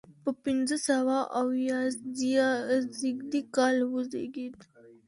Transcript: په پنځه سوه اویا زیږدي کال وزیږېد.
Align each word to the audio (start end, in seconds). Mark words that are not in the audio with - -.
په 0.23 0.31
پنځه 0.43 0.77
سوه 0.89 1.17
اویا 1.41 1.79
زیږدي 2.99 3.41
کال 3.55 3.75
وزیږېد. 3.93 4.55